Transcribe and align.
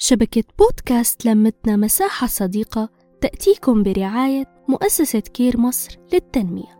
شبكة 0.00 0.44
بودكاست 0.58 1.26
لمتنا 1.26 1.76
مساحة 1.76 2.26
صديقة 2.26 2.88
تأتيكم 3.20 3.82
برعاية 3.82 4.44
مؤسسة 4.68 5.20
كير 5.20 5.60
مصر 5.60 5.98
للتنمية. 6.12 6.78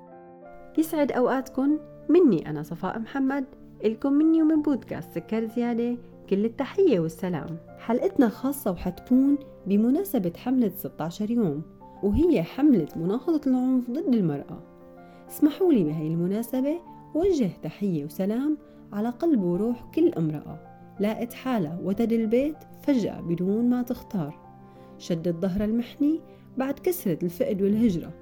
يسعد 0.78 1.12
أوقاتكم 1.12 1.78
مني 2.08 2.50
أنا 2.50 2.62
صفاء 2.62 2.98
محمد 2.98 3.44
إلكم 3.84 4.12
مني 4.12 4.42
ومن 4.42 4.62
بودكاست 4.62 5.14
سكر 5.14 5.46
زيادة. 5.46 5.96
كل 6.30 6.44
التحية 6.44 7.00
والسلام. 7.00 7.58
حلقتنا 7.78 8.28
خاصة 8.28 8.70
وحتكون 8.70 9.38
بمناسبة 9.66 10.32
حملة 10.36 10.72
16 10.76 11.30
يوم 11.30 11.62
وهي 12.02 12.42
حملة 12.42 12.88
مناهضة 12.96 13.40
العنف 13.46 13.90
ضد 13.90 14.14
المرأة. 14.14 14.62
اسمحوا 15.28 15.72
لي 15.72 15.84
بهي 15.84 16.06
المناسبة 16.06 16.80
وجه 17.14 17.50
تحية 17.62 18.04
وسلام 18.04 18.58
على 18.92 19.08
قلب 19.08 19.42
وروح 19.42 19.90
كل 19.94 20.08
امرأة. 20.08 20.67
لاقت 21.00 21.32
حالها 21.32 21.78
وتد 21.82 22.12
البيت 22.12 22.56
فجأة 22.82 23.20
بدون 23.20 23.70
ما 23.70 23.82
تختار. 23.82 24.38
شدت 24.98 25.36
ظهر 25.42 25.64
المحني 25.64 26.20
بعد 26.58 26.78
كسرة 26.78 27.18
الفقد 27.22 27.62
والهجرة 27.62 28.12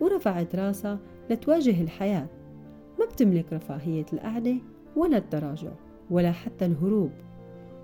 ورفعت 0.00 0.54
راسها 0.54 0.98
لتواجه 1.30 1.82
الحياة. 1.82 2.26
ما 2.98 3.06
بتملك 3.06 3.52
رفاهية 3.52 4.06
القعدة 4.12 4.56
ولا 4.96 5.16
التراجع 5.16 5.72
ولا 6.10 6.32
حتى 6.32 6.66
الهروب 6.66 7.10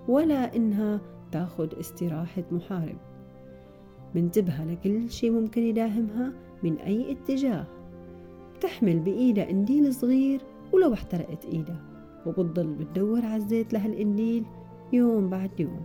ولا 0.07 0.55
إنها 0.55 1.01
تاخد 1.31 1.73
استراحة 1.73 2.43
محارب. 2.51 2.97
منتبهة 4.15 4.65
لكل 4.65 5.09
شي 5.09 5.29
ممكن 5.29 5.61
يداهمها 5.61 6.33
من 6.63 6.77
أي 6.77 7.11
اتجاه. 7.11 7.65
بتحمل 8.55 8.99
بإيدها 8.99 9.49
إنديل 9.49 9.93
صغير 9.93 10.41
ولو 10.73 10.93
احترقت 10.93 11.45
إيدها 11.45 11.90
وبتضل 12.25 12.67
بتدور 12.67 13.25
على 13.25 13.35
الزيت 13.35 13.73
لهالقنديل 13.73 14.45
يوم 14.93 15.29
بعد 15.29 15.59
يوم. 15.59 15.81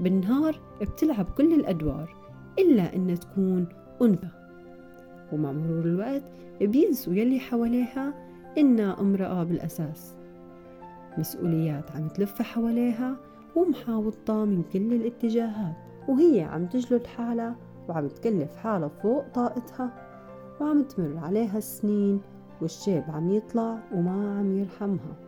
بالنهار 0.00 0.60
بتلعب 0.80 1.26
كل 1.38 1.54
الأدوار 1.54 2.14
إلا 2.58 2.96
إنها 2.96 3.14
تكون 3.14 3.66
أنثى. 4.02 4.28
ومع 5.32 5.52
مرور 5.52 5.84
الوقت 5.84 6.22
بينسوا 6.60 7.14
يلي 7.14 7.38
حواليها 7.38 8.14
إنها 8.58 9.00
امرأة 9.00 9.44
بالأساس. 9.44 10.14
مسؤوليات 11.18 11.90
عم 11.90 12.08
تلف 12.08 12.42
حواليها 12.42 13.16
ومحاوطة 13.56 14.44
من 14.44 14.62
كل 14.72 14.92
الاتجاهات 14.92 15.74
وهي 16.08 16.42
عم 16.42 16.66
تجلد 16.66 17.06
حالها 17.06 17.56
وعم 17.88 18.08
تكلف 18.08 18.56
حالها 18.56 18.88
فوق 18.88 19.28
طاقتها 19.34 19.90
وعم 20.60 20.82
تمر 20.82 21.18
عليها 21.18 21.58
السنين 21.58 22.20
والشيب 22.60 23.02
عم 23.08 23.30
يطلع 23.30 23.78
وما 23.94 24.38
عم 24.38 24.58
يرحمها. 24.58 25.25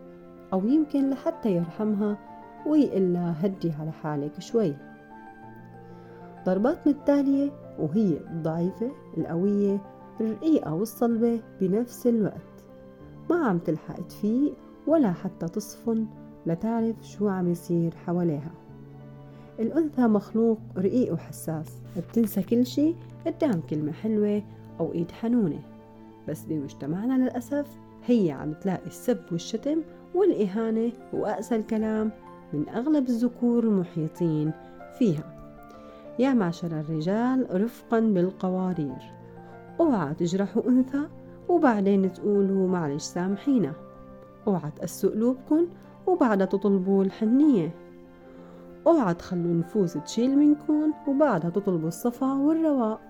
أو 0.53 0.67
يمكن 0.67 1.11
لحتى 1.11 1.53
يرحمها 1.53 2.19
ويقلها 2.67 3.47
هدي 3.47 3.73
على 3.81 3.93
حالك 3.93 4.41
شوي. 4.41 4.75
ضربات 6.47 6.89
متتالية 6.89 7.51
وهي 7.79 8.17
الضعيفة 8.31 8.91
القوية 9.19 9.81
الرقيقة 10.21 10.75
والصلبة 10.75 11.41
بنفس 11.61 12.07
الوقت. 12.07 12.65
ما 13.31 13.37
عم 13.47 13.59
تلحق 13.59 14.01
تفيق 14.01 14.55
ولا 14.87 15.13
حتى 15.13 15.47
تصفن 15.47 16.07
لتعرف 16.47 16.97
شو 17.03 17.29
عم 17.29 17.49
يصير 17.49 17.95
حواليها. 18.07 18.51
الأنثى 19.61 20.03
مخلوق 20.03 20.59
رقيق 20.77 21.12
وحساس 21.12 21.83
بتنسى 21.97 22.43
كل 22.43 22.67
شي 22.67 22.95
قدام 23.27 23.61
كلمة 23.71 23.93
حلوة 23.93 24.43
أو 24.81 24.93
إيد 24.93 25.11
حنونة. 25.11 25.62
بس 26.29 26.45
بمجتمعنا 26.45 27.23
للأسف 27.25 27.67
هي 28.07 28.31
عم 28.31 28.53
تلاقي 28.53 28.87
السب 28.87 29.21
والشتم 29.33 29.83
والإهانة 30.14 30.92
وأقسى 31.12 31.56
الكلام 31.56 32.11
من 32.53 32.69
أغلب 32.69 33.09
الذكور 33.09 33.64
المحيطين 33.64 34.53
فيها. 34.98 35.34
يا 36.19 36.34
معشر 36.34 36.81
الرجال 36.81 37.62
رفقا 37.62 38.00
بالقوارير. 38.00 39.12
أوعى 39.81 40.15
تجرحوا 40.15 40.62
أنثى 40.69 41.09
وبعدين 41.48 42.12
تقولوا 42.12 42.69
معلش 42.69 43.03
سامحينا 43.03 43.72
أوعى 44.47 44.71
تقسوا 44.77 45.10
قلوبكن 45.10 45.66
وبعدها 46.06 46.47
تطلبوا 46.47 47.04
الحنية. 47.04 47.75
أوعى 48.87 49.15
تخلوا 49.15 49.53
النفوس 49.53 49.93
تشيل 49.93 50.38
منكن 50.38 50.93
وبعدها 51.09 51.50
تطلبوا 51.50 51.88
الصفا 51.88 52.33
والرواء. 52.33 53.00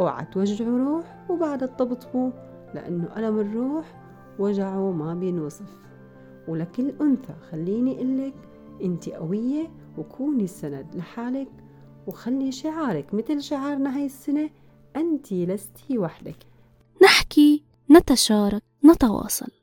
أوعى 0.00 0.24
توجعوا 0.24 0.78
روح 0.78 1.04
وبعدها 1.30 1.68
تطبطبوا 1.68 2.30
لأنه 2.74 3.08
ألم 3.16 3.40
الروح 3.40 3.84
وجعه 4.38 4.92
ما 4.92 5.14
بينوصف. 5.14 5.76
ولكل 6.48 6.92
أنثى 7.00 7.34
خليني 7.50 7.96
أقلك 7.96 8.34
أنت 8.82 9.08
قوية 9.08 9.70
وكوني 9.98 10.44
السند 10.44 10.86
لحالك 10.94 11.48
وخلي 12.06 12.52
شعارك 12.52 13.14
مثل 13.14 13.42
شعارنا 13.42 13.96
هاي 13.96 14.06
السنة 14.06 14.50
أنت 14.96 15.32
لستي 15.32 15.98
وحدك. 15.98 16.36
نحكي 17.02 17.64
نتشارك 17.90 18.62
نتواصل. 18.84 19.57